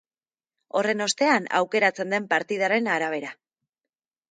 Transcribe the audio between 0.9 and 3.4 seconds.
ostean, aukeratzen den partidaren arabera.